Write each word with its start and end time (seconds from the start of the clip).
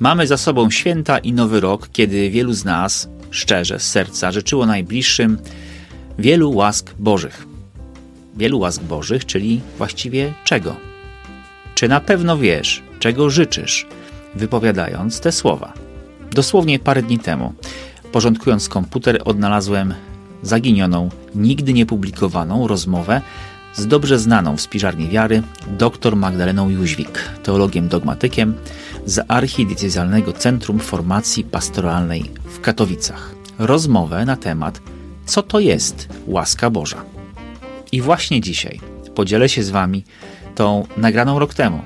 Mamy 0.00 0.26
za 0.26 0.36
sobą 0.36 0.70
święta 0.70 1.18
i 1.18 1.32
nowy 1.32 1.60
rok, 1.60 1.88
kiedy 1.92 2.30
wielu 2.30 2.52
z 2.52 2.64
nas, 2.64 3.08
szczerze, 3.30 3.78
z 3.78 3.90
serca, 3.90 4.32
życzyło 4.32 4.66
najbliższym 4.66 5.38
wielu 6.18 6.52
łask 6.52 6.94
Bożych. 6.98 7.46
Wielu 8.36 8.58
łask 8.58 8.82
Bożych, 8.82 9.26
czyli 9.26 9.60
właściwie 9.78 10.32
czego? 10.44 10.76
Czy 11.74 11.88
na 11.88 12.00
pewno 12.00 12.38
wiesz, 12.38 12.82
czego 12.98 13.30
życzysz, 13.30 13.86
wypowiadając 14.34 15.20
te 15.20 15.32
słowa? 15.32 15.72
Dosłownie 16.30 16.78
parę 16.78 17.02
dni 17.02 17.18
temu, 17.18 17.52
porządkując 18.12 18.68
komputer, 18.68 19.22
odnalazłem 19.24 19.94
zaginioną, 20.42 21.08
nigdy 21.34 21.72
nie 21.72 21.86
publikowaną 21.86 22.68
rozmowę 22.68 23.20
z 23.74 23.86
dobrze 23.86 24.18
znaną 24.18 24.56
w 24.56 24.60
spiżarni 24.60 25.08
wiary 25.08 25.42
dr 25.66 26.16
Magdaleną 26.16 26.70
Jóźwik, 26.70 27.30
teologiem 27.42 27.88
dogmatykiem 27.88 28.54
z 29.06 29.24
Archidiecezjalnego 29.28 30.32
Centrum 30.32 30.78
Formacji 30.78 31.44
Pastoralnej 31.44 32.30
w 32.44 32.60
Katowicach. 32.60 33.34
Rozmowę 33.58 34.24
na 34.24 34.36
temat, 34.36 34.80
co 35.26 35.42
to 35.42 35.60
jest 35.60 36.08
łaska 36.26 36.70
Boża. 36.70 37.04
I 37.92 38.00
właśnie 38.00 38.40
dzisiaj 38.40 38.80
podzielę 39.14 39.48
się 39.48 39.62
z 39.62 39.70
Wami 39.70 40.04
tą 40.54 40.86
nagraną 40.96 41.38
rok 41.38 41.54
temu 41.54 41.82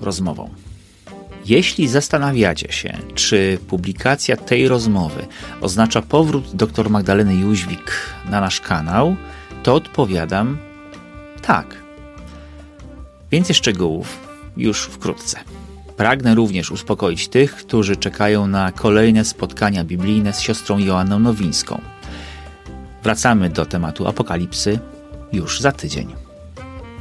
rozmową. 0.00 0.50
Jeśli 1.46 1.88
zastanawiacie 1.88 2.72
się, 2.72 2.98
czy 3.14 3.58
publikacja 3.68 4.36
tej 4.36 4.68
rozmowy 4.68 5.26
oznacza 5.60 6.02
powrót 6.02 6.56
dr 6.56 6.90
Magdaleny 6.90 7.34
Jóźwik 7.34 7.92
na 8.30 8.40
nasz 8.40 8.60
kanał, 8.60 9.16
to 9.62 9.74
odpowiadam 9.74 10.58
tak. 11.42 11.76
Więcej 13.30 13.54
szczegółów 13.54 14.18
już 14.56 14.82
wkrótce. 14.82 15.38
Pragnę 15.96 16.34
również 16.34 16.70
uspokoić 16.70 17.28
tych, 17.28 17.56
którzy 17.56 17.96
czekają 17.96 18.46
na 18.46 18.72
kolejne 18.72 19.24
spotkania 19.24 19.84
biblijne 19.84 20.32
z 20.32 20.40
siostrą 20.40 20.78
Joanną 20.78 21.18
Nowińską. 21.18 21.80
Wracamy 23.02 23.50
do 23.50 23.66
tematu 23.66 24.08
apokalipsy 24.08 24.78
już 25.32 25.60
za 25.60 25.72
tydzień. 25.72 26.14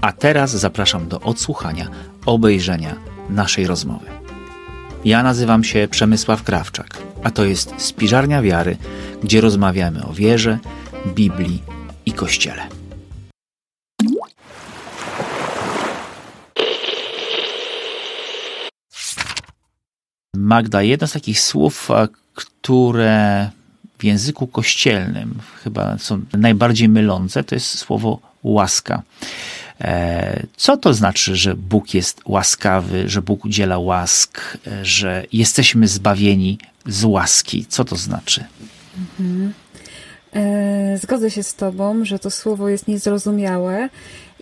A 0.02 0.12
teraz 0.12 0.52
zapraszam 0.52 1.08
do 1.08 1.20
odsłuchania, 1.20 1.88
obejrzenia 2.26 2.96
naszej 3.30 3.68
rozmowy. 3.68 4.06
Ja 5.06 5.24
nazywam 5.24 5.64
się 5.64 5.88
Przemysław 5.92 6.44
Krawczak, 6.44 6.98
a 7.24 7.32
to 7.32 7.46
jest 7.46 7.74
Spiżarnia 7.78 8.42
Wiary, 8.42 8.78
gdzie 9.24 9.42
rozmawiamy 9.42 10.06
o 10.06 10.14
wierze, 10.14 10.60
Biblii 11.16 11.64
i 12.06 12.12
Kościele. 12.12 12.79
Magda, 20.50 20.82
jedno 20.82 21.08
z 21.08 21.12
takich 21.12 21.40
słów, 21.42 21.90
które 22.34 23.50
w 24.00 24.04
języku 24.04 24.48
kościelnym 24.48 25.40
chyba 25.64 25.98
są 25.98 26.22
najbardziej 26.34 26.90
mylące, 26.90 27.44
to 27.44 27.56
jest 27.56 27.78
słowo 27.78 28.20
łaska. 28.44 29.02
E, 29.82 30.44
co 30.58 30.78
to 30.78 30.94
znaczy, 30.94 31.36
że 31.36 31.56
Bóg 31.56 31.94
jest 31.94 32.22
łaskawy, 32.26 33.10
że 33.10 33.22
Bóg 33.22 33.46
udziela 33.46 33.78
łask, 33.78 34.58
e, 34.68 34.86
że 34.86 35.26
jesteśmy 35.34 35.88
zbawieni 35.88 36.58
z 36.86 37.04
łaski? 37.04 37.66
Co 37.66 37.86
to 37.86 37.96
znaczy? 37.96 38.44
Mhm. 38.98 39.54
E, 40.34 40.98
zgodzę 40.98 41.32
się 41.32 41.44
z 41.44 41.56
Tobą, 41.56 42.06
że 42.06 42.20
to 42.20 42.32
słowo 42.32 42.70
jest 42.70 42.88
niezrozumiałe 42.88 43.90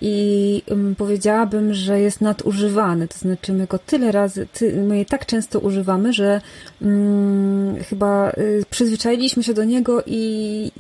i 0.02 0.64
powiedziałabym, 0.98 1.73
że 1.73 2.00
jest 2.00 2.22
nadużywany. 2.22 3.08
To 3.08 3.17
znaczy, 3.17 3.53
my 3.53 3.67
go 3.67 3.80
tyle 3.80 4.12
razy, 4.12 4.48
my 4.88 4.98
je 4.98 5.06
tak 5.06 5.26
często 5.26 5.59
używamy, 5.59 6.14
że 6.14 6.42
um, 6.81 7.76
chyba 7.90 8.30
y, 8.30 8.64
przyzwyczailiśmy 8.70 9.44
się 9.44 9.53
do 9.53 9.64
niego 9.64 10.03
i 10.06 10.72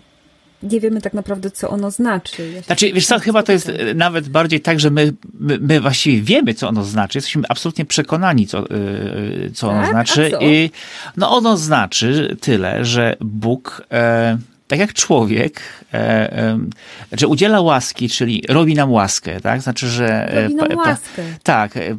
nie 0.63 0.79
wiemy 0.79 1.01
tak 1.01 1.13
naprawdę, 1.13 1.51
co 1.51 1.69
ono 1.69 1.91
znaczy. 1.91 2.51
Ja 2.55 2.61
znaczy, 2.61 2.93
wiesz 2.93 3.05
co, 3.05 3.19
chyba 3.19 3.43
to 3.43 3.51
jest 3.51 3.69
e, 3.69 3.93
nawet 3.93 4.29
bardziej 4.29 4.61
tak, 4.61 4.79
że 4.79 4.89
my, 4.89 5.13
my, 5.39 5.57
my, 5.61 5.81
właściwie 5.81 6.21
wiemy, 6.21 6.53
co 6.53 6.67
ono 6.67 6.83
znaczy. 6.83 7.17
Jesteśmy 7.17 7.43
absolutnie 7.49 7.85
przekonani, 7.85 8.47
co, 8.47 8.59
yy, 8.59 9.51
co 9.53 9.67
tak? 9.67 9.75
ono 9.77 9.87
znaczy. 9.87 10.31
I 10.41 10.69
no 11.17 11.31
ono 11.31 11.57
znaczy 11.57 12.37
tyle, 12.41 12.85
że 12.85 13.17
Bóg... 13.21 13.87
E, 13.91 14.37
tak 14.67 14.79
jak 14.79 14.93
człowiek, 14.93 15.61
e, 15.93 15.97
e, 16.37 16.59
że 17.11 17.27
udziela 17.27 17.61
łaski, 17.61 18.09
czyli 18.09 18.43
robi 18.49 18.75
nam 18.75 18.91
łaskę, 18.91 19.41
tak? 19.41 19.61
Znaczy, 19.61 19.87
że. 19.87 20.31
Robi 20.43 20.55
nam 20.55 20.67
pa, 20.67 20.89
łaskę. 20.89 21.23
tak, 21.43 21.77
e, 21.77 21.97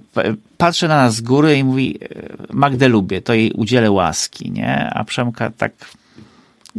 patrzy 0.56 0.88
na 0.88 0.96
nas 0.96 1.14
z 1.14 1.20
góry 1.20 1.56
i 1.56 1.64
mówi, 1.64 1.98
e, 2.02 2.08
Magdę 2.52 2.88
lubię, 2.88 3.22
to 3.22 3.34
jej 3.34 3.52
udzielę 3.52 3.90
łaski, 3.90 4.50
nie? 4.50 4.90
A 4.90 5.04
Przemka 5.04 5.50
tak 5.50 5.72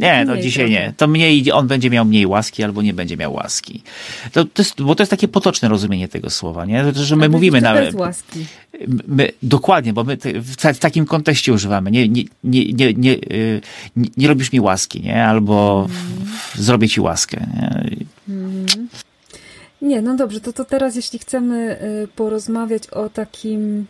nie, 0.00 0.24
no 0.24 0.36
dzisiaj 0.36 0.70
nie. 0.70 0.92
To 0.96 1.08
mniej, 1.08 1.52
on 1.52 1.66
będzie 1.66 1.90
miał 1.90 2.04
mniej 2.04 2.26
łaski 2.26 2.64
albo 2.64 2.82
nie 2.82 2.94
będzie 2.94 3.16
miał 3.16 3.34
łaski. 3.34 3.82
To, 4.32 4.44
to 4.44 4.62
jest, 4.62 4.82
bo 4.82 4.94
to 4.94 5.02
jest 5.02 5.10
takie 5.10 5.28
potoczne 5.28 5.68
rozumienie 5.68 6.08
tego 6.08 6.30
słowa, 6.30 6.64
nie? 6.64 6.92
że 6.92 7.16
my 7.16 7.28
mówimy 7.28 7.60
nawet. 7.60 7.84
Bez 7.84 7.94
łaski. 7.94 8.46
My, 9.06 9.32
dokładnie, 9.42 9.92
bo 9.92 10.04
my 10.04 10.16
w, 10.34 10.78
takim 10.78 11.06
kontekście 11.06 11.52
używamy. 11.52 11.90
Nie, 11.90 12.08
nie, 12.08 12.24
nie, 12.44 12.72
nie, 12.72 12.94
nie, 12.94 13.12
y, 13.12 13.60
nie, 14.16 14.28
robisz 14.28 14.52
mi 14.52 14.60
łaski, 14.60 15.00
nie? 15.00 15.24
Albo 15.24 15.86
mm. 15.88 16.28
zrobię 16.54 16.88
ci 16.88 17.00
łaskę. 17.00 17.46
Nie? 17.54 17.86
Mm. 18.34 18.66
nie, 19.82 20.02
no 20.02 20.16
dobrze, 20.16 20.40
to, 20.40 20.52
to 20.52 20.64
teraz 20.64 20.96
jeśli 20.96 21.18
chcemy 21.18 21.82
y, 22.04 22.08
porozmawiać 22.08 22.86
o 22.86 23.08
takim 23.08 23.86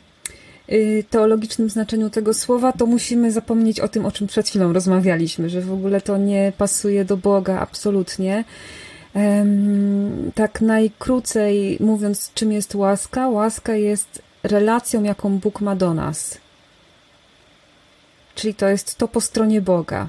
teologicznym 1.11 1.71
znaczeniu 1.71 2.11
tego 2.11 2.35
słowa, 2.35 2.73
to 2.73 2.87
musimy 2.87 3.33
zapomnieć 3.33 3.81
o 3.81 3.89
tym, 3.89 4.07
o 4.07 4.13
czym 4.13 4.27
przed 4.27 4.49
chwilą 4.49 4.73
rozmawialiśmy, 4.73 5.51
że 5.51 5.61
w 5.61 5.73
ogóle 5.73 6.01
to 6.01 6.17
nie 6.17 6.53
pasuje 6.59 7.05
do 7.05 7.17
Boga 7.17 7.61
absolutnie. 7.61 8.45
Tak 10.35 10.61
najkrócej 10.61 11.77
mówiąc, 11.81 12.31
czym 12.35 12.53
jest 12.53 12.75
łaska? 12.75 13.29
Łaska 13.29 13.75
jest 13.75 14.23
relacją, 14.43 15.03
jaką 15.03 15.39
Bóg 15.39 15.61
ma 15.61 15.77
do 15.77 15.95
nas. 15.95 16.39
Czyli 18.35 18.55
to 18.55 18.69
jest 18.69 18.97
to 18.97 19.09
po 19.09 19.21
stronie 19.21 19.61
Boga. 19.61 20.09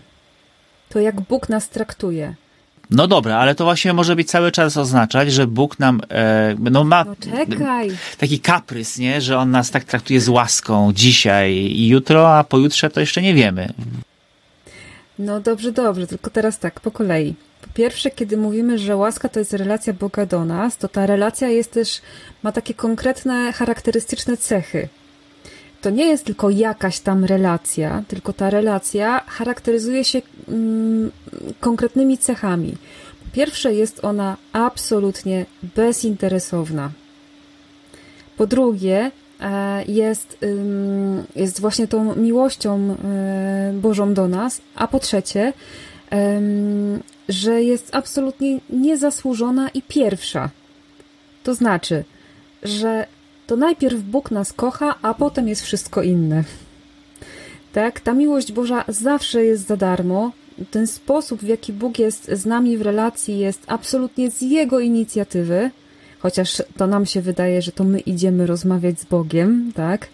To 0.89 1.00
jak 1.00 1.21
Bóg 1.21 1.50
nas 1.50 1.69
traktuje. 1.69 2.35
No 2.91 3.07
dobra, 3.07 3.38
ale 3.38 3.56
to 3.56 3.63
właśnie 3.63 3.94
może 3.94 4.16
być 4.16 4.28
cały 4.29 4.52
czas 4.52 4.78
oznaczać, 4.78 5.31
że 5.31 5.47
Bóg 5.47 5.79
nam 5.79 6.02
e, 6.09 6.56
no 6.59 6.84
ma 6.84 7.03
no 7.03 7.16
taki 8.18 8.40
kaprys, 8.40 8.97
nie? 8.97 9.22
że 9.22 9.38
On 9.38 9.52
nas 9.52 9.72
tak 9.72 9.84
traktuje 9.84 10.22
z 10.22 10.29
łaską 10.29 10.94
dzisiaj 10.94 11.53
i 11.53 11.88
jutro, 11.88 12.38
a 12.38 12.44
pojutrze 12.44 12.90
to 12.90 13.00
jeszcze 13.00 13.22
nie 13.22 13.34
wiemy. 13.34 13.74
No 15.19 15.40
dobrze, 15.40 15.72
dobrze, 15.72 16.07
tylko 16.07 16.30
teraz 16.30 16.59
tak, 16.59 16.80
po 16.80 16.91
kolei. 16.91 17.35
Po 17.62 17.68
pierwsze, 17.74 18.12
kiedy 18.12 18.38
mówimy, 18.38 18.80
że 18.80 18.96
łaska 18.96 19.30
to 19.30 19.40
jest 19.40 19.53
relacja 19.53 19.94
Boga 19.94 20.25
do 20.25 20.46
nas, 20.46 20.78
to 20.78 20.88
ta 20.88 21.06
relacja 21.06 21.47
jest 21.50 21.72
też, 21.72 22.01
ma 22.44 22.51
takie 22.51 22.74
konkretne, 22.74 23.53
charakterystyczne 23.53 24.38
cechy. 24.38 24.90
To 25.81 25.90
nie 25.90 26.06
jest 26.06 26.25
tylko 26.25 26.50
jakaś 26.50 27.00
tam 27.00 27.25
relacja, 27.25 28.03
tylko 28.08 28.34
ta 28.34 28.50
relacja 28.50 29.19
charakteryzuje 29.28 30.03
się 30.03 30.22
mm, 30.47 31.12
konkretnymi 31.59 32.18
cechami. 32.18 32.78
Po 33.25 33.36
pierwsze, 33.36 33.74
jest 33.74 34.06
ona 34.06 34.38
absolutnie 34.53 35.46
bezinteresowna. 35.75 36.92
Po 38.38 38.47
drugie, 38.47 39.12
e, 39.40 39.84
jest, 39.86 40.38
jest 41.36 41.62
właśnie 41.62 41.88
tą 41.88 42.16
miłością 42.16 42.96
e, 43.03 43.74
Bożą 43.74 44.13
do 44.13 44.28
nas, 44.28 44.62
a 44.75 44.88
po 44.88 45.00
trzecie, 45.00 45.53
że 47.30 47.63
jest 47.63 47.96
absolutnie 47.96 48.59
niezasłużona 48.69 49.69
i 49.69 49.81
pierwsza. 49.81 50.50
To 51.44 51.53
znaczy, 51.53 52.03
że 52.63 53.08
to 53.51 53.57
najpierw 53.57 54.01
Bóg 54.01 54.31
nas 54.31 54.53
kocha, 54.53 54.95
a 55.01 55.13
potem 55.13 55.47
jest 55.47 55.62
wszystko 55.62 56.03
inne. 56.03 56.44
Tak, 57.73 58.00
ta 58.00 58.13
miłość 58.13 58.51
Boża 58.51 58.86
zawsze 58.88 59.45
jest 59.45 59.68
za 59.68 59.77
darmo. 59.77 60.31
Ten 60.71 60.88
sposób, 60.88 61.42
w 61.42 61.48
jaki 61.48 61.74
Bóg 61.74 62.00
jest 62.00 62.31
z 62.31 62.45
nami 62.45 62.77
w 62.77 62.81
relacji, 62.81 63.39
jest 63.39 63.63
absolutnie 63.68 64.31
z 64.31 64.42
Jego 64.42 64.80
inicjatywy, 64.80 65.71
chociaż 66.19 66.63
to 66.77 66.88
nam 66.88 67.06
się 67.06 67.21
wydaje, 67.21 67.62
że 67.62 67.71
to 67.71 67.83
my 67.83 68.00
idziemy 68.00 68.45
rozmawiać 68.45 69.00
z 69.00 69.06
Bogiem, 69.06 69.71
tak? 69.75 70.07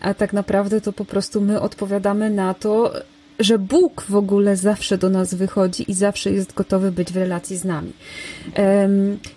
A 0.00 0.14
tak 0.14 0.32
naprawdę 0.32 0.80
to 0.80 0.92
po 0.92 1.04
prostu 1.04 1.40
my 1.40 1.60
odpowiadamy 1.60 2.30
na 2.30 2.54
to, 2.54 2.92
że 3.38 3.58
Bóg 3.58 4.04
w 4.08 4.16
ogóle 4.16 4.56
zawsze 4.56 4.98
do 4.98 5.10
nas 5.10 5.34
wychodzi 5.34 5.90
i 5.90 5.94
zawsze 5.94 6.30
jest 6.30 6.54
gotowy 6.54 6.92
być 6.92 7.12
w 7.12 7.16
relacji 7.16 7.56
z 7.56 7.64
nami. 7.64 7.92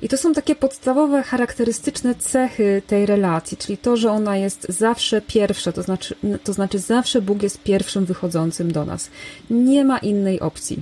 I 0.01 0.09
to 0.09 0.17
są 0.17 0.33
takie 0.33 0.55
podstawowe, 0.55 1.23
charakterystyczne 1.23 2.15
cechy 2.15 2.81
tej 2.87 3.05
relacji, 3.05 3.57
czyli 3.57 3.77
to, 3.77 3.97
że 3.97 4.11
ona 4.11 4.37
jest 4.37 4.65
zawsze 4.69 5.21
pierwsza, 5.21 5.71
to 5.71 5.81
znaczy, 5.81 6.15
to 6.43 6.53
znaczy 6.53 6.79
zawsze 6.79 7.21
Bóg 7.21 7.43
jest 7.43 7.63
pierwszym 7.63 8.05
wychodzącym 8.05 8.71
do 8.71 8.85
nas. 8.85 9.09
Nie 9.49 9.85
ma 9.85 9.97
innej 9.97 10.39
opcji. 10.39 10.79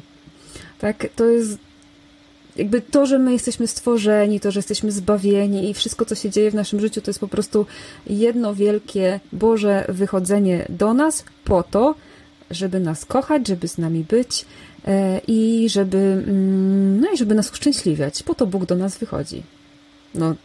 Tak, 0.79 1.07
to 1.15 1.25
jest 1.25 1.57
jakby 2.55 2.81
to, 2.81 3.05
że 3.05 3.19
my 3.19 3.33
jesteśmy 3.33 3.67
stworzeni, 3.67 4.39
to, 4.39 4.51
że 4.51 4.59
jesteśmy 4.59 4.91
zbawieni 4.91 5.69
i 5.69 5.73
wszystko, 5.73 6.05
co 6.05 6.15
się 6.15 6.29
dzieje 6.29 6.51
w 6.51 6.55
naszym 6.55 6.79
życiu, 6.79 7.01
to 7.01 7.09
jest 7.11 7.19
po 7.19 7.27
prostu 7.27 7.65
jedno 8.07 8.55
wielkie 8.55 9.19
Boże 9.31 9.85
wychodzenie 9.89 10.65
do 10.69 10.93
nas 10.93 11.25
po 11.43 11.63
to, 11.63 11.95
żeby 12.51 12.79
nas 12.79 13.05
kochać, 13.05 13.47
żeby 13.47 13.67
z 13.67 13.77
nami 13.77 14.03
być 14.03 14.45
e, 14.87 15.21
i 15.27 15.69
żeby, 15.69 15.97
mm, 16.27 17.01
no 17.01 17.11
i 17.11 17.17
żeby 17.17 17.35
nas 17.35 17.51
uszczęśliwiać. 17.51 18.23
Po 18.23 18.35
to 18.35 18.47
Bóg 18.47 18.65
do 18.65 18.75
nas 18.75 18.97
wychodzi. 18.97 19.43
No, 20.15 20.35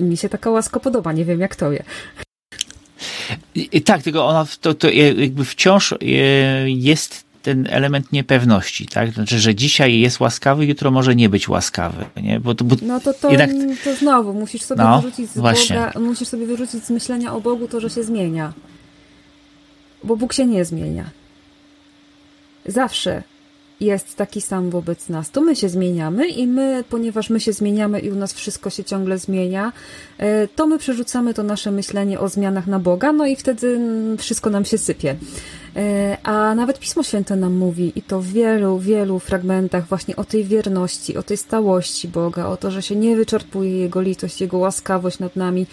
mi 0.00 0.16
się 0.16 0.28
taka 0.28 0.50
łaska 0.50 0.80
podoba, 0.80 1.12
nie 1.12 1.24
wiem 1.24 1.40
jak 1.40 1.56
tobie. 1.56 1.84
I, 3.54 3.82
tak, 3.82 4.02
tylko 4.02 4.26
ona 4.26 4.46
to, 4.60 4.74
to 4.74 4.90
jakby 4.90 5.44
wciąż 5.44 5.92
e, 5.92 5.96
jest 6.66 7.24
ten 7.42 7.66
element 7.70 8.12
niepewności, 8.12 8.86
tak? 8.86 9.10
Znaczy, 9.10 9.38
że 9.38 9.54
dzisiaj 9.54 10.00
jest 10.00 10.20
łaskawy, 10.20 10.66
jutro 10.66 10.90
może 10.90 11.16
nie 11.16 11.28
być 11.28 11.48
łaskawy, 11.48 12.04
nie? 12.22 12.40
Bo, 12.40 12.54
bo 12.54 12.76
no 12.82 13.00
to, 13.00 13.14
to, 13.14 13.30
jednak... 13.30 13.50
to 13.84 13.94
znowu, 13.94 14.34
musisz 14.34 14.62
sobie 14.62 14.82
no, 14.82 15.02
wyrzucić 15.02 15.30
z 15.30 15.38
właśnie. 15.38 15.76
Boga, 15.76 16.00
musisz 16.00 16.28
sobie 16.28 16.46
wyrzucić 16.46 16.84
z 16.84 16.90
myślenia 16.90 17.34
o 17.34 17.40
Bogu 17.40 17.68
to, 17.68 17.80
że 17.80 17.90
się 17.90 18.02
zmienia. 18.02 18.52
Bo 20.04 20.16
Bóg 20.16 20.32
się 20.32 20.46
nie 20.46 20.64
zmienia. 20.64 21.10
Zawsze 22.68 23.22
jest 23.80 24.16
taki 24.16 24.40
sam 24.40 24.70
wobec 24.70 25.08
nas. 25.08 25.30
To 25.30 25.40
my 25.40 25.56
się 25.56 25.68
zmieniamy 25.68 26.28
i 26.28 26.46
my, 26.46 26.84
ponieważ 26.90 27.30
my 27.30 27.40
się 27.40 27.52
zmieniamy 27.52 28.00
i 28.00 28.10
u 28.10 28.14
nas 28.14 28.32
wszystko 28.32 28.70
się 28.70 28.84
ciągle 28.84 29.18
zmienia, 29.18 29.72
e, 30.18 30.48
to 30.48 30.66
my 30.66 30.78
przerzucamy 30.78 31.34
to 31.34 31.42
nasze 31.42 31.70
myślenie 31.70 32.20
o 32.20 32.28
zmianach 32.28 32.66
na 32.66 32.78
Boga, 32.78 33.12
no 33.12 33.26
i 33.26 33.36
wtedy 33.36 33.66
mm, 33.66 34.18
wszystko 34.18 34.50
nam 34.50 34.64
się 34.64 34.78
sypie. 34.78 35.16
E, 35.76 36.16
a 36.22 36.54
nawet 36.54 36.78
Pismo 36.78 37.02
Święte 37.02 37.36
nam 37.36 37.52
mówi 37.52 37.92
i 37.96 38.02
to 38.02 38.20
w 38.20 38.26
wielu, 38.26 38.78
wielu 38.78 39.18
fragmentach 39.18 39.88
właśnie 39.88 40.16
o 40.16 40.24
tej 40.24 40.44
wierności, 40.44 41.16
o 41.16 41.22
tej 41.22 41.36
stałości 41.36 42.08
Boga, 42.08 42.46
o 42.46 42.56
to, 42.56 42.70
że 42.70 42.82
się 42.82 42.96
nie 42.96 43.16
wyczerpuje 43.16 43.78
Jego 43.78 44.00
litość, 44.00 44.40
Jego 44.40 44.58
łaskawość 44.58 45.18
nad 45.18 45.36
nami. 45.36 45.66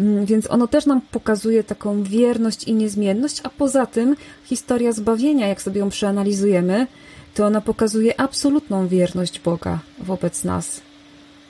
Mm, 0.00 0.26
więc 0.26 0.50
ono 0.50 0.66
też 0.66 0.86
nam 0.86 1.00
pokazuje 1.00 1.64
taką 1.64 2.02
wierność 2.02 2.64
i 2.64 2.74
niezmienność, 2.74 3.40
a 3.44 3.48
poza 3.48 3.86
tym 3.86 4.16
historia 4.44 4.92
zbawienia, 4.92 5.48
jak 5.48 5.62
sobie 5.62 5.80
ją 5.80 5.88
przeanalizujemy, 5.88 6.86
to 7.34 7.46
ona 7.46 7.60
pokazuje 7.60 8.20
absolutną 8.20 8.88
wierność 8.88 9.40
Boga 9.40 9.78
wobec 9.98 10.44
nas, 10.44 10.80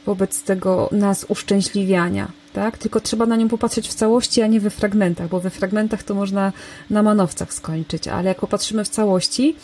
wobec 0.06 0.42
tego 0.42 0.88
nas 0.92 1.26
uszczęśliwiania, 1.28 2.28
tak? 2.52 2.78
Tylko 2.78 3.00
trzeba 3.00 3.26
na 3.26 3.36
nią 3.36 3.48
popatrzeć 3.48 3.88
w 3.88 3.94
całości, 3.94 4.42
a 4.42 4.46
nie 4.46 4.60
we 4.60 4.70
fragmentach, 4.70 5.28
bo 5.28 5.40
we 5.40 5.50
fragmentach 5.50 6.02
to 6.02 6.14
można 6.14 6.52
na 6.90 7.02
manowcach 7.02 7.54
skończyć, 7.54 8.08
ale 8.08 8.28
jak 8.28 8.40
popatrzymy 8.40 8.84
w 8.84 8.88
całości, 8.88 9.56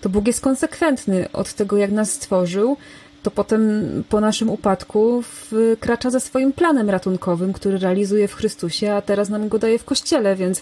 to 0.00 0.08
Bóg 0.08 0.26
jest 0.26 0.40
konsekwentny 0.40 1.32
od 1.32 1.54
tego, 1.54 1.76
jak 1.76 1.90
nas 1.90 2.12
stworzył, 2.12 2.76
to 3.22 3.30
potem 3.30 3.82
po 4.08 4.20
naszym 4.20 4.50
upadku 4.50 5.22
wkracza 5.22 6.10
ze 6.10 6.20
swoim 6.20 6.52
planem 6.52 6.90
ratunkowym, 6.90 7.52
który 7.52 7.78
realizuje 7.78 8.28
w 8.28 8.34
Chrystusie, 8.34 8.92
a 8.94 9.02
teraz 9.02 9.28
nam 9.28 9.48
go 9.48 9.58
daje 9.58 9.78
w 9.78 9.84
Kościele, 9.84 10.36
więc 10.36 10.60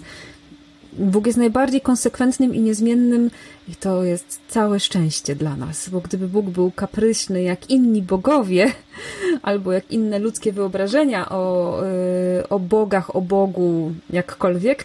Bóg 0.99 1.26
jest 1.26 1.38
najbardziej 1.38 1.81
konsekwentnym 1.81 2.55
i 2.55 2.61
niezmiennym 2.61 3.31
i 3.69 3.76
to 3.76 4.05
jest 4.05 4.41
całe 4.49 4.81
szczęście 4.81 5.35
dla 5.35 5.56
nas, 5.56 5.88
bo 5.88 6.00
gdyby 6.00 6.29
Bóg 6.29 6.46
był 6.46 6.70
kapryśny 6.70 7.43
jak 7.43 7.70
inni 7.70 8.02
bogowie, 8.02 8.73
albo 9.43 9.73
jak 9.73 9.91
inne 9.91 10.19
ludzkie 10.19 10.52
wyobrażenia 10.52 11.29
o, 11.29 11.79
yy, 12.37 12.49
o 12.49 12.58
bogach, 12.58 13.17
o 13.17 13.20
Bogu, 13.20 13.93
jakkolwiek, 14.11 14.85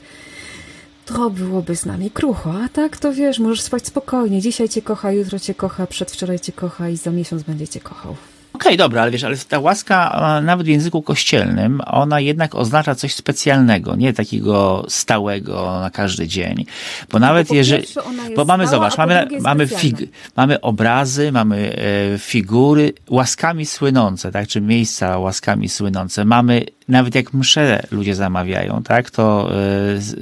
to 1.06 1.30
byłoby 1.30 1.76
z 1.76 1.86
nami 1.86 2.12
krucho, 2.12 2.54
a 2.66 2.70
tak 2.70 2.98
to 2.98 3.14
wiesz, 3.14 3.40
możesz 3.40 3.62
spać 3.62 3.88
spokojnie, 3.88 4.42
dzisiaj 4.42 4.70
cię 4.70 4.82
kocha, 4.82 5.12
jutro 5.12 5.40
cię 5.40 5.54
kocha, 5.56 5.88
przedwczoraj 5.88 6.40
cię 6.40 6.52
kocha 6.52 6.90
i 6.90 6.98
za 6.98 7.12
miesiąc 7.12 7.44
będzie 7.44 7.68
cię 7.68 7.80
kochał. 7.80 8.16
Okej, 8.54 8.68
okay, 8.68 8.78
dobra, 8.78 9.01
ale 9.01 9.12
wiesz, 9.12 9.24
ale 9.24 9.38
ta 9.38 9.60
łaska 9.60 10.40
nawet 10.44 10.66
w 10.66 10.69
języku 10.69 11.01
kościelnym, 11.01 11.81
ona 11.86 12.19
jednak 12.19 12.56
oznacza 12.56 12.96
coś 12.96 13.13
specjalnego, 13.13 13.96
nie 13.96 14.13
takiego 14.13 14.86
stałego 14.88 15.80
na 15.80 15.90
każdy 15.90 16.28
dzień. 16.28 16.66
Bo 17.12 17.19
nawet 17.19 17.51
jeżeli, 17.51 17.88
bo 18.36 18.46
mamy, 18.46 18.68
stała, 18.68 18.90
zobacz, 18.90 18.98
mamy, 18.98 19.28
mamy, 19.42 19.68
fig, 19.68 19.98
mamy 20.36 20.62
obrazy, 20.62 21.31
mamy 21.31 21.75
e, 22.13 22.18
figury 22.19 22.94
łaskami 23.10 23.66
słynące, 23.66 24.31
tak, 24.31 24.48
czy 24.48 24.62
miejsca 24.62 25.18
łaskami 25.18 25.69
słynące. 25.69 26.25
Mamy, 26.25 26.66
nawet 26.88 27.16
jak 27.16 27.34
msze 27.34 27.84
ludzie 27.92 28.16
zamawiają, 28.16 28.84
tak, 28.84 29.12
to 29.12 29.51
e, 29.51 29.56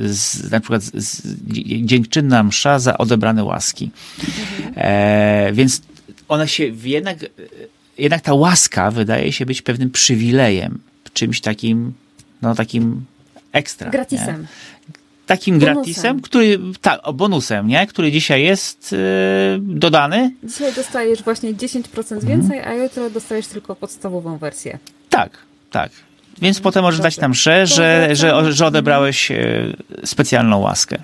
z, 0.09 0.51
na 0.51 0.59
przykład 0.59 0.83
z, 0.83 1.21
dziękczynna 1.85 2.43
msza 2.43 2.79
za 2.79 2.97
odebrane 2.97 3.43
łaski. 3.43 3.91
Mhm. 4.19 4.73
E, 4.75 5.53
więc 5.53 5.81
one 6.27 6.47
się 6.47 6.63
jednak 6.83 7.17
jednak 7.97 8.21
ta 8.21 8.33
łaska 8.33 8.91
wydaje 8.91 9.31
się 9.31 9.45
być 9.45 9.61
pewnym 9.61 9.89
przywilejem, 9.89 10.79
czymś 11.13 11.41
takim, 11.41 11.93
no 12.41 12.55
takim 12.55 13.05
ekstra. 13.51 13.89
Gratisem. 13.89 14.41
Nie? 14.41 14.47
Takim 15.25 15.59
bonusem. 15.59 15.75
gratisem, 15.75 16.21
który, 16.21 16.59
tak, 16.81 17.01
bonusem, 17.13 17.67
nie? 17.67 17.87
Który 17.87 18.11
dzisiaj 18.11 18.43
jest 18.43 18.91
yy, 18.91 18.97
dodany. 19.61 20.31
Dzisiaj 20.43 20.73
dostajesz 20.73 21.23
właśnie 21.23 21.53
10% 21.53 22.13
mhm. 22.13 22.19
więcej, 22.21 22.59
a 22.59 22.73
jutro 22.73 23.09
dostajesz 23.09 23.47
tylko 23.47 23.75
podstawową 23.75 24.37
wersję. 24.37 24.79
Tak, 25.09 25.37
tak. 25.71 25.91
Więc 26.41 26.59
potem 26.59 26.83
możesz 26.83 26.99
dać 26.99 27.15
tam 27.15 27.31
mszę, 27.31 27.67
że, 27.67 28.09
że, 28.15 28.53
że 28.53 28.65
odebrałeś 28.65 29.29
yy, 29.29 29.75
specjalną 30.05 30.59
łaskę 30.59 30.97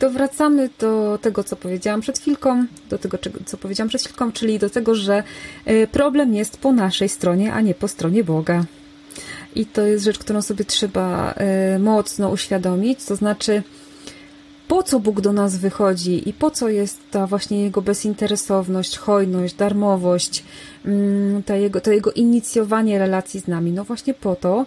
to 0.00 0.10
wracamy 0.10 0.70
do 0.78 1.18
tego, 1.22 1.44
co 1.44 1.56
powiedziałam 1.56 2.00
przed 2.00 2.18
chwilką, 2.18 2.66
do 2.90 2.98
tego, 2.98 3.18
co 3.44 3.56
powiedziałam 3.56 3.88
przed 3.88 4.02
chwilką, 4.02 4.32
czyli 4.32 4.58
do 4.58 4.70
tego, 4.70 4.94
że 4.94 5.22
e, 5.64 5.86
problem 5.86 6.34
jest 6.34 6.58
po 6.58 6.72
naszej 6.72 7.08
stronie, 7.08 7.52
a 7.52 7.60
nie 7.60 7.74
po 7.74 7.88
stronie 7.88 8.24
Boga. 8.24 8.64
I 9.54 9.66
to 9.66 9.82
jest 9.82 10.04
rzecz, 10.04 10.18
którą 10.18 10.42
sobie 10.42 10.64
trzeba 10.64 11.32
e, 11.32 11.78
mocno 11.78 12.28
uświadomić, 12.28 13.04
to 13.04 13.16
znaczy, 13.16 13.62
po 14.68 14.82
co 14.82 15.00
Bóg 15.00 15.20
do 15.20 15.32
nas 15.32 15.56
wychodzi 15.56 16.28
i 16.28 16.32
po 16.32 16.50
co 16.50 16.68
jest 16.68 16.98
ta 17.10 17.26
właśnie 17.26 17.62
Jego 17.62 17.82
bezinteresowność, 17.82 18.98
hojność, 18.98 19.54
darmowość, 19.54 20.44
mm, 20.84 21.42
ta 21.42 21.56
jego, 21.56 21.80
to 21.80 21.92
Jego 21.92 22.12
inicjowanie 22.12 22.98
relacji 22.98 23.40
z 23.40 23.46
nami. 23.46 23.72
No 23.72 23.84
właśnie 23.84 24.14
po 24.14 24.36
to, 24.36 24.66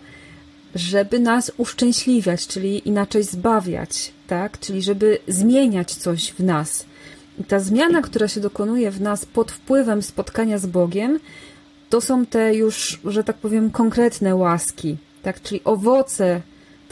żeby 0.75 1.19
nas 1.19 1.51
uszczęśliwiać, 1.57 2.47
czyli 2.47 2.87
inaczej 2.87 3.23
zbawiać, 3.23 4.11
tak? 4.27 4.59
Czyli 4.59 4.81
żeby 4.81 5.17
zmieniać 5.27 5.95
coś 5.95 6.31
w 6.31 6.39
nas. 6.39 6.85
I 7.39 7.43
ta 7.43 7.59
zmiana, 7.59 8.01
która 8.01 8.27
się 8.27 8.41
dokonuje 8.41 8.91
w 8.91 9.01
nas 9.01 9.25
pod 9.25 9.51
wpływem 9.51 10.01
spotkania 10.01 10.57
z 10.57 10.65
Bogiem, 10.65 11.19
to 11.89 12.01
są 12.01 12.25
te 12.25 12.55
już, 12.55 12.99
że 13.05 13.23
tak 13.23 13.37
powiem, 13.37 13.71
konkretne 13.71 14.35
łaski, 14.35 14.97
tak? 15.23 15.41
Czyli 15.41 15.61
owoce 15.63 16.41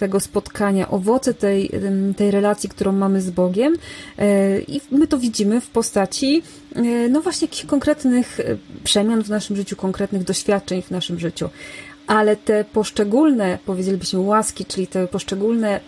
tego 0.01 0.19
spotkania, 0.19 0.89
owoce 0.89 1.33
tej, 1.33 1.71
tej 2.17 2.31
relacji, 2.31 2.69
którą 2.69 2.91
mamy 2.91 3.21
z 3.21 3.29
Bogiem 3.29 3.75
e, 4.17 4.59
i 4.61 4.81
my 4.91 5.07
to 5.07 5.17
widzimy 5.17 5.61
w 5.61 5.69
postaci 5.69 6.43
e, 6.75 7.09
no 7.09 7.21
właśnie 7.21 7.45
jakichś 7.45 7.65
konkretnych 7.65 8.39
e, 8.39 8.57
przemian 8.83 9.23
w 9.23 9.29
naszym 9.29 9.55
życiu, 9.55 9.75
konkretnych 9.75 10.23
doświadczeń 10.23 10.81
w 10.81 10.91
naszym 10.91 11.19
życiu 11.19 11.49
ale 12.11 12.35
te 12.35 12.65
poszczególne, 12.65 13.57
powiedzielibyśmy, 13.65 14.19
łaski, 14.19 14.65
czyli 14.65 14.87
te 14.87 15.07
poszczególne 15.07 15.79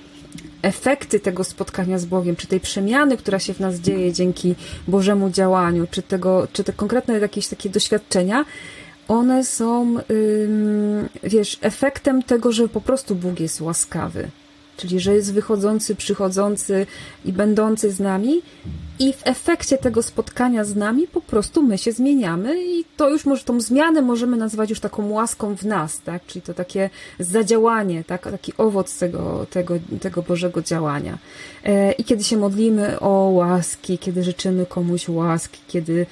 efekty 0.62 1.20
tego 1.20 1.44
spotkania 1.44 2.00
z 2.00 2.06
Bogiem, 2.06 2.36
czy 2.36 2.48
tej 2.48 2.60
przemiany, 2.60 3.18
która 3.18 3.40
się 3.40 3.54
w 3.54 3.60
nas 3.60 3.76
dzieje 3.76 4.14
dzięki 4.14 4.56
Bożemu 4.88 5.30
działaniu, 5.30 5.88
czy, 5.92 6.02
tego, 6.02 6.48
czy 6.54 6.64
te 6.64 6.74
konkretne 6.74 7.20
jakieś 7.20 7.48
takie 7.48 7.70
doświadczenia, 7.70 8.46
one 9.08 9.44
są, 9.44 9.96
wiesz, 11.24 11.58
efektem 11.62 12.24
tego, 12.24 12.52
że 12.52 12.68
po 12.68 12.82
prostu 12.82 13.16
Bóg 13.16 13.40
jest 13.40 13.62
łaskawy. 13.62 14.28
Czyli, 14.78 15.00
że 15.00 15.16
jest 15.16 15.34
wychodzący, 15.34 15.96
przychodzący 15.96 16.86
i 17.26 17.34
będący 17.34 17.92
z 17.92 18.00
nami, 18.00 18.42
i 19.00 19.14
w 19.14 19.22
efekcie 19.24 19.78
tego 19.78 20.04
spotkania 20.04 20.64
z 20.64 20.76
nami 20.76 21.08
po 21.08 21.22
prostu 21.22 21.64
my 21.64 21.78
się 21.78 21.92
zmieniamy 21.92 22.64
i 22.66 22.86
to 22.98 23.10
już 23.10 23.26
może 23.26 23.44
tą 23.44 23.62
zmianę 23.62 24.02
możemy 24.02 24.38
nazwać 24.38 24.70
już 24.70 24.80
taką 24.80 25.10
łaską 25.10 25.56
w 25.56 25.64
nas, 25.64 26.02
tak? 26.02 26.26
Czyli 26.26 26.42
to 26.42 26.54
takie 26.54 26.90
zadziałanie, 27.20 28.04
tak? 28.04 28.24
taki 28.24 28.54
owoc 28.58 28.98
tego, 28.98 29.46
tego, 29.50 29.76
tego 30.02 30.22
Bożego 30.22 30.62
działania. 30.62 31.18
E, 31.66 31.92
I 31.92 32.04
kiedy 32.04 32.24
się 32.24 32.38
modlimy 32.38 33.00
o 33.00 33.10
łaski, 33.10 33.98
kiedy 33.98 34.24
życzymy 34.24 34.66
komuś 34.66 35.10
łaski, 35.10 35.60
kiedy 35.68 36.06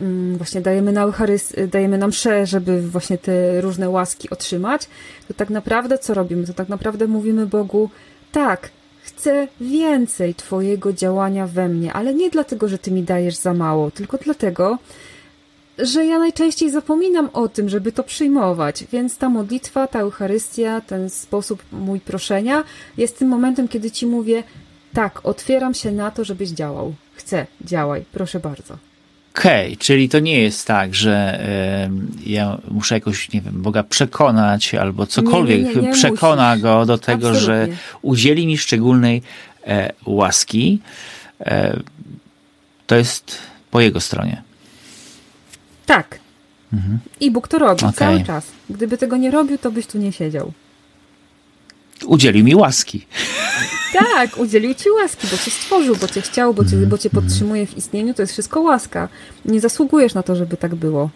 mm, 0.00 0.36
właśnie 0.36 0.60
dajemy 0.60 0.92
na 0.92 1.02
Eucharys, 1.02 1.52
dajemy 1.68 1.98
nam 1.98 2.10
mszę, 2.10 2.46
żeby 2.46 2.82
właśnie 2.82 3.18
te 3.18 3.60
różne 3.60 3.90
łaski 3.90 4.30
otrzymać, 4.30 4.88
to 5.28 5.34
tak 5.34 5.50
naprawdę 5.50 5.98
co 5.98 6.14
robimy? 6.14 6.46
To 6.46 6.54
tak 6.54 6.68
naprawdę 6.68 7.06
mówimy 7.06 7.46
Bogu, 7.46 7.90
tak, 8.32 8.70
Chcę 9.08 9.48
więcej 9.60 10.34
Twojego 10.34 10.92
działania 10.92 11.46
we 11.46 11.68
mnie, 11.68 11.92
ale 11.92 12.14
nie 12.14 12.30
dlatego, 12.30 12.68
że 12.68 12.78
Ty 12.78 12.90
mi 12.90 13.02
dajesz 13.02 13.36
za 13.36 13.54
mało, 13.54 13.90
tylko 13.90 14.18
dlatego, 14.18 14.78
że 15.78 16.06
ja 16.06 16.18
najczęściej 16.18 16.70
zapominam 16.70 17.30
o 17.32 17.48
tym, 17.48 17.68
żeby 17.68 17.92
to 17.92 18.04
przyjmować. 18.04 18.84
Więc 18.92 19.18
ta 19.18 19.28
modlitwa, 19.28 19.86
ta 19.86 20.00
Eucharystia, 20.00 20.80
ten 20.80 21.10
sposób 21.10 21.62
mój 21.72 22.00
proszenia 22.00 22.64
jest 22.96 23.18
tym 23.18 23.28
momentem, 23.28 23.68
kiedy 23.68 23.90
Ci 23.90 24.06
mówię: 24.06 24.42
tak, 24.92 25.20
otwieram 25.22 25.74
się 25.74 25.92
na 25.92 26.10
to, 26.10 26.24
żebyś 26.24 26.48
działał. 26.48 26.94
Chcę, 27.14 27.46
działaj, 27.60 28.04
proszę 28.12 28.40
bardzo. 28.40 28.87
Okej, 29.38 29.66
okay, 29.66 29.76
czyli 29.76 30.08
to 30.08 30.18
nie 30.18 30.40
jest 30.40 30.66
tak, 30.66 30.94
że 30.94 31.40
y, 32.26 32.30
ja 32.30 32.58
muszę 32.70 32.94
jakoś, 32.94 33.32
nie 33.32 33.40
wiem, 33.40 33.62
Boga 33.62 33.82
przekonać 33.82 34.74
albo 34.74 35.06
cokolwiek 35.06 35.64
nie, 35.64 35.74
nie, 35.74 35.82
nie, 35.82 35.92
przekona 35.92 36.50
musisz. 36.50 36.62
go 36.62 36.86
do 36.86 36.98
tego, 36.98 37.28
Absolutnie. 37.30 37.46
że 37.46 37.68
udzieli 38.02 38.46
mi 38.46 38.58
szczególnej 38.58 39.22
e, 39.66 39.92
łaski. 40.06 40.80
E, 41.40 41.80
to 42.86 42.96
jest 42.96 43.38
po 43.70 43.80
jego 43.80 44.00
stronie. 44.00 44.42
Tak. 45.86 46.18
Mhm. 46.72 46.98
I 47.20 47.30
Bóg 47.30 47.48
to 47.48 47.58
robi 47.58 47.80
okay. 47.80 47.92
cały 47.92 48.24
czas. 48.24 48.46
Gdyby 48.70 48.98
tego 48.98 49.16
nie 49.16 49.30
robił, 49.30 49.58
to 49.58 49.70
byś 49.70 49.86
tu 49.86 49.98
nie 49.98 50.12
siedział. 50.12 50.52
Udzielił 52.06 52.44
mi 52.44 52.54
łaski. 52.54 53.06
Tak, 53.92 54.38
udzielił 54.38 54.74
ci 54.74 54.90
łaski, 54.90 55.26
bo 55.30 55.36
cię 55.36 55.50
stworzył, 55.50 55.96
bo 55.96 56.08
cię 56.08 56.20
chciał, 56.20 56.54
bo 56.54 56.64
cię, 56.64 56.76
bo 56.76 56.98
cię 56.98 57.10
podtrzymuje 57.10 57.66
w 57.66 57.76
istnieniu. 57.76 58.14
To 58.14 58.22
jest 58.22 58.32
wszystko 58.32 58.60
łaska. 58.60 59.08
Nie 59.44 59.60
zasługujesz 59.60 60.14
na 60.14 60.22
to, 60.22 60.36
żeby 60.36 60.56
tak 60.56 60.74
było. 60.74 61.10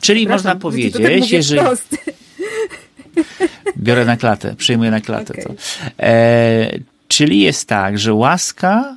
Czyli 0.00 0.28
można 0.28 0.56
powiedzieć, 0.56 0.92
tak 0.92 1.30
jeżeli. 1.30 1.62
Biorę 3.76 4.04
na 4.04 4.16
klatę, 4.16 4.54
przyjmuję 4.56 4.90
na 4.90 5.00
klatę 5.00 5.32
okay. 5.32 5.44
to. 5.44 5.54
E, 6.00 6.78
czyli 7.08 7.40
jest 7.40 7.68
tak, 7.68 7.98
że 7.98 8.14
łaska 8.14 8.96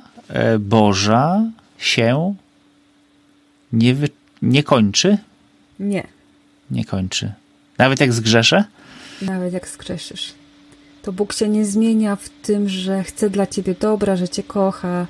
Boża 0.58 1.42
się 1.78 2.34
nie, 3.72 3.94
wy, 3.94 4.08
nie 4.42 4.62
kończy? 4.62 5.18
Nie. 5.80 6.06
Nie 6.70 6.84
kończy. 6.84 7.32
Nawet 7.78 8.00
jak 8.00 8.12
zgrzeszę? 8.12 8.64
Nawet 9.22 9.52
jak 9.52 9.68
zgrzeszysz. 9.68 10.34
To 11.04 11.12
Bóg 11.12 11.32
się 11.32 11.48
nie 11.48 11.64
zmienia 11.64 12.16
w 12.16 12.28
tym, 12.28 12.68
że 12.68 13.02
chce 13.02 13.30
dla 13.30 13.46
ciebie 13.46 13.74
dobra, 13.80 14.16
że 14.16 14.28
cię 14.28 14.42
kocha, 14.42 15.06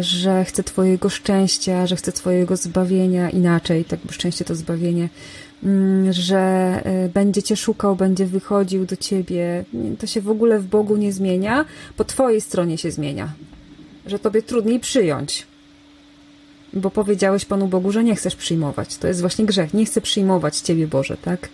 że 0.00 0.44
chce 0.44 0.64
twojego 0.64 1.08
szczęścia, 1.08 1.86
że 1.86 1.96
chce 1.96 2.12
twojego 2.12 2.56
zbawienia 2.56 3.30
inaczej, 3.30 3.84
tak 3.84 4.00
bo 4.04 4.12
szczęście 4.12 4.44
to 4.44 4.54
zbawienie, 4.54 5.08
że 6.10 6.82
będzie 7.14 7.42
cię 7.42 7.56
szukał, 7.56 7.96
będzie 7.96 8.26
wychodził 8.26 8.86
do 8.86 8.96
ciebie. 8.96 9.64
To 9.98 10.06
się 10.06 10.20
w 10.20 10.30
ogóle 10.30 10.58
w 10.58 10.66
Bogu 10.66 10.96
nie 10.96 11.12
zmienia, 11.12 11.64
po 11.96 12.04
twojej 12.04 12.40
stronie 12.40 12.78
się 12.78 12.90
zmienia. 12.90 13.32
Że 14.06 14.18
tobie 14.18 14.42
trudniej 14.42 14.80
przyjąć. 14.80 15.46
Bo 16.72 16.90
powiedziałeś 16.90 17.44
Panu 17.44 17.68
Bogu, 17.68 17.92
że 17.92 18.04
nie 18.04 18.16
chcesz 18.16 18.36
przyjmować. 18.36 18.96
To 18.96 19.08
jest 19.08 19.20
właśnie 19.20 19.44
grzech. 19.44 19.74
Nie 19.74 19.84
chcę 19.84 20.00
przyjmować 20.00 20.58
Ciebie, 20.58 20.86
Boże, 20.86 21.16
tak? 21.16 21.48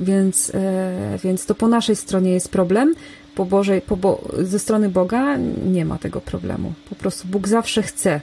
Więc, 0.00 0.52
e, 0.54 1.18
więc 1.24 1.46
to 1.46 1.54
po 1.54 1.68
naszej 1.68 1.96
stronie 1.96 2.30
jest 2.30 2.48
problem. 2.48 2.94
Po 3.34 3.44
Bożej, 3.44 3.80
po 3.80 3.96
bo, 3.96 4.28
ze 4.38 4.58
strony 4.58 4.88
Boga 4.88 5.36
nie 5.66 5.84
ma 5.84 5.98
tego 5.98 6.20
problemu. 6.20 6.72
Po 6.88 6.94
prostu 6.94 7.28
Bóg 7.28 7.48
zawsze 7.48 7.82
chce 7.82 8.20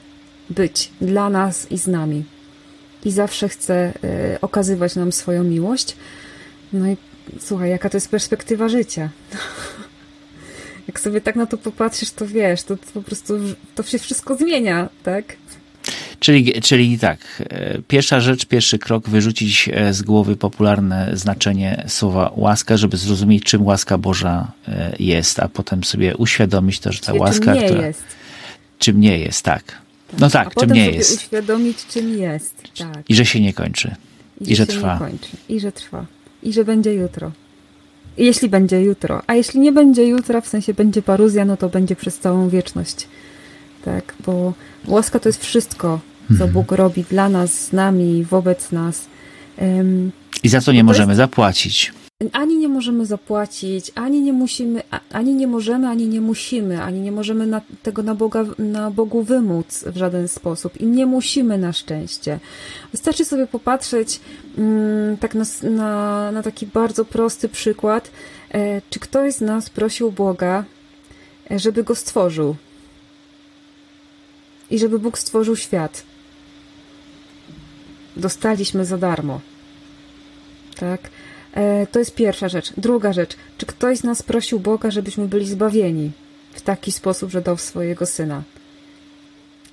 być 0.49 0.91
dla 1.01 1.29
nas 1.29 1.71
i 1.71 1.77
z 1.77 1.87
nami. 1.87 2.23
I 3.05 3.11
zawsze 3.11 3.49
chce 3.49 3.93
e, 4.03 4.41
okazywać 4.41 4.95
nam 4.95 5.11
swoją 5.11 5.43
miłość. 5.43 5.95
No 6.73 6.87
i 6.87 6.97
słuchaj, 7.39 7.69
jaka 7.69 7.89
to 7.89 7.97
jest 7.97 8.09
perspektywa 8.09 8.69
życia. 8.69 9.09
Jak 10.87 10.99
sobie 10.99 11.21
tak 11.21 11.35
na 11.35 11.45
to 11.45 11.57
popatrzysz, 11.57 12.11
to 12.11 12.27
wiesz, 12.27 12.63
to, 12.63 12.77
to 12.77 12.83
po 12.93 13.01
prostu 13.01 13.33
to 13.75 13.83
się 13.83 13.99
wszystko 13.99 14.35
zmienia, 14.35 14.89
tak? 15.03 15.25
Czyli, 16.21 16.61
czyli 16.61 16.99
tak, 16.99 17.43
pierwsza 17.87 18.19
rzecz, 18.19 18.45
pierwszy 18.45 18.79
krok, 18.79 19.09
wyrzucić 19.09 19.69
z 19.91 20.01
głowy 20.01 20.35
popularne 20.35 21.09
znaczenie 21.13 21.83
słowa 21.87 22.31
łaska, 22.35 22.77
żeby 22.77 22.97
zrozumieć, 22.97 23.43
czym 23.43 23.65
łaska 23.65 23.97
Boża 23.97 24.51
jest, 24.99 25.39
a 25.39 25.47
potem 25.47 25.83
sobie 25.83 26.17
uświadomić 26.17 26.79
to, 26.79 26.91
że 26.91 26.99
ta 26.99 27.05
Czyli 27.05 27.19
łaska, 27.19 27.45
czym 27.45 27.53
nie 27.53 27.65
która. 27.65 27.87
Jest. 27.87 28.03
Czym 28.79 28.99
nie 29.01 29.19
jest, 29.19 29.41
tak. 29.43 29.63
tak. 29.63 30.19
No 30.19 30.29
tak, 30.29 30.47
a 30.47 30.49
czym 30.49 30.53
potem 30.53 30.77
nie 30.77 30.85
sobie 30.85 30.97
jest. 30.97 31.15
uświadomić, 31.15 31.85
czym 31.85 32.19
jest. 32.19 32.63
Tak. 32.77 33.03
I 33.09 33.15
że 33.15 33.25
się 33.25 33.39
nie 33.39 33.53
kończy. 33.53 33.95
I, 34.41 34.51
I 34.51 34.55
że 34.55 34.65
się 34.65 34.71
trwa. 34.71 34.97
Kończy. 34.97 35.29
I 35.49 35.59
że 35.59 35.71
trwa. 35.71 36.05
I 36.43 36.53
że 36.53 36.65
będzie 36.65 36.93
jutro. 36.93 37.31
Jeśli 38.17 38.49
będzie 38.49 38.81
jutro. 38.81 39.21
A 39.27 39.35
jeśli 39.35 39.59
nie 39.59 39.71
będzie 39.71 40.07
jutra, 40.07 40.41
w 40.41 40.47
sensie 40.47 40.73
będzie 40.73 41.01
paruzja, 41.01 41.45
no 41.45 41.57
to 41.57 41.69
będzie 41.69 41.95
przez 41.95 42.19
całą 42.19 42.49
wieczność. 42.49 43.07
Tak, 43.85 44.13
bo 44.25 44.53
łaska 44.87 45.19
to 45.19 45.29
jest 45.29 45.45
wszystko, 45.45 45.99
co 46.37 46.47
Bóg 46.47 46.71
robi 46.71 47.03
dla 47.03 47.29
nas, 47.29 47.53
z 47.53 47.73
nami, 47.73 48.23
wobec 48.23 48.71
nas. 48.71 49.05
I 50.43 50.49
za 50.49 50.61
co 50.61 50.71
nie 50.71 50.83
możemy 50.83 51.11
jest... 51.11 51.17
zapłacić. 51.17 51.93
Ani 52.31 52.57
nie 52.57 52.67
możemy 52.67 53.05
zapłacić, 53.05 53.91
ani 53.95 54.21
nie 54.21 54.33
musimy, 54.33 54.83
ani 55.11 55.35
nie 55.35 55.47
możemy, 55.47 55.87
ani 55.87 56.07
nie 56.07 56.21
musimy, 56.21 56.83
ani 56.83 57.01
nie 57.01 57.11
możemy 57.11 57.47
na, 57.47 57.61
tego 57.83 58.03
na, 58.03 58.15
Boga, 58.15 58.45
na 58.59 58.91
Bogu 58.91 59.23
wymóc 59.23 59.83
w 59.87 59.97
żaden 59.97 60.27
sposób 60.27 60.81
i 60.81 60.85
nie 60.85 61.05
musimy 61.05 61.57
na 61.57 61.73
szczęście. 61.73 62.39
Wystarczy 62.91 63.25
sobie 63.25 63.47
popatrzeć 63.47 64.19
mm, 64.57 65.17
tak 65.17 65.35
na, 65.35 65.45
na, 65.63 66.31
na, 66.31 66.43
taki 66.43 66.67
bardzo 66.67 67.05
prosty 67.05 67.49
przykład, 67.49 68.11
e, 68.51 68.81
czy 68.89 68.99
ktoś 68.99 69.33
z 69.33 69.41
nas 69.41 69.69
prosił 69.69 70.11
Boga, 70.11 70.63
e, 71.51 71.59
żeby 71.59 71.83
go 71.83 71.95
stworzył 71.95 72.55
i 74.69 74.79
żeby 74.79 74.99
Bóg 74.99 75.17
stworzył 75.17 75.55
świat. 75.55 76.10
Dostaliśmy 78.17 78.85
za 78.85 78.97
darmo. 78.97 79.41
Tak? 80.75 81.01
E, 81.53 81.87
to 81.87 81.99
jest 81.99 82.15
pierwsza 82.15 82.49
rzecz. 82.49 82.73
Druga 82.77 83.13
rzecz. 83.13 83.35
Czy 83.57 83.65
ktoś 83.65 83.97
z 83.97 84.03
nas 84.03 84.21
prosił 84.23 84.59
Boga, 84.59 84.91
żebyśmy 84.91 85.27
byli 85.27 85.47
zbawieni 85.47 86.11
w 86.53 86.61
taki 86.61 86.91
sposób, 86.91 87.31
że 87.31 87.41
dał 87.41 87.57
swojego 87.57 88.05
syna? 88.05 88.43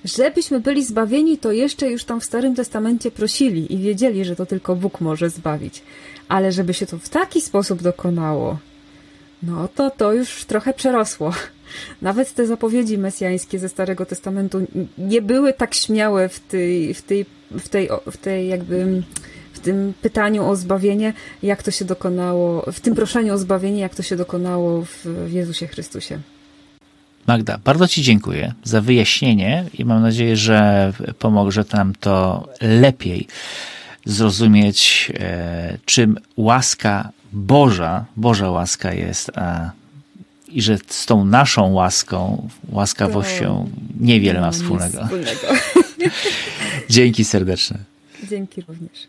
Żebyśmy 0.05 0.59
byli 0.59 0.85
zbawieni, 0.85 1.37
to 1.37 1.51
jeszcze 1.51 1.89
już 1.91 2.03
tam 2.03 2.19
w 2.19 2.25
Starym 2.25 2.55
Testamencie 2.55 3.11
prosili 3.11 3.73
i 3.73 3.77
wiedzieli, 3.77 4.25
że 4.25 4.35
to 4.35 4.45
tylko 4.45 4.75
Bóg 4.75 5.01
może 5.01 5.29
zbawić. 5.29 5.81
Ale 6.27 6.51
żeby 6.51 6.73
się 6.73 6.85
to 6.85 6.97
w 6.97 7.09
taki 7.09 7.41
sposób 7.41 7.81
dokonało, 7.81 8.57
no 9.43 9.67
to 9.67 9.91
to 9.91 10.13
już 10.13 10.45
trochę 10.45 10.73
przerosło. 10.73 11.33
Nawet 12.01 12.33
te 12.33 12.47
zapowiedzi 12.47 12.97
mesjańskie 12.97 13.59
ze 13.59 13.69
Starego 13.69 14.05
Testamentu 14.05 14.67
nie 14.97 15.21
były 15.21 15.53
tak 15.53 15.73
śmiałe 15.73 16.29
w 16.29 16.39
tej, 16.39 16.93
w 16.93 17.01
tej, 17.01 17.25
w 17.59 17.69
tej, 17.69 17.89
w 18.11 18.17
tej 18.17 18.47
jakby 18.47 19.03
w 19.53 19.59
tym 19.59 19.93
pytaniu 20.01 20.45
o 20.45 20.55
zbawienie, 20.55 21.13
jak 21.43 21.63
to 21.63 21.71
się 21.71 21.85
dokonało, 21.85 22.71
w 22.71 22.79
tym 22.79 22.95
proszeniu 22.95 23.33
o 23.33 23.37
zbawienie, 23.37 23.79
jak 23.79 23.95
to 23.95 24.03
się 24.03 24.15
dokonało 24.15 24.85
w 24.85 25.05
Jezusie 25.31 25.67
Chrystusie. 25.67 26.19
Magda, 27.27 27.59
bardzo 27.63 27.87
Ci 27.87 28.01
dziękuję 28.01 28.53
za 28.63 28.81
wyjaśnienie 28.81 29.65
i 29.73 29.85
mam 29.85 30.01
nadzieję, 30.01 30.37
że 30.37 30.93
pomoże 31.19 31.65
nam 31.73 31.93
to 31.99 32.47
lepiej 32.61 33.27
zrozumieć, 34.05 35.11
e, 35.19 35.77
czym 35.85 36.17
łaska 36.37 37.09
Boża, 37.33 38.05
Boża 38.17 38.49
łaska 38.49 38.93
jest, 38.93 39.31
a 39.37 39.71
i 40.51 40.61
że 40.61 40.77
z 40.87 41.05
tą 41.05 41.25
naszą 41.25 41.73
łaską, 41.73 42.47
łaskawością 42.69 43.69
niewiele 43.99 44.41
ma 44.41 44.51
wspólnego. 44.51 45.03
wspólnego. 45.03 45.47
Dzięki 46.89 47.25
serdeczne. 47.25 47.77
Dzięki 48.29 48.61
również. 48.61 49.07